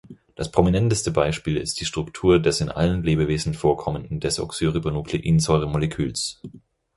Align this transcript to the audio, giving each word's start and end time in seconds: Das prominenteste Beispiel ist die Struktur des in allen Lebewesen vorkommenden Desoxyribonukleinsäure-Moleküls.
Das 0.33 0.49
prominenteste 0.51 1.11
Beispiel 1.11 1.57
ist 1.57 1.79
die 1.79 1.85
Struktur 1.85 2.39
des 2.39 2.59
in 2.59 2.69
allen 2.69 3.03
Lebewesen 3.03 3.53
vorkommenden 3.53 4.19
Desoxyribonukleinsäure-Moleküls. 4.19 6.41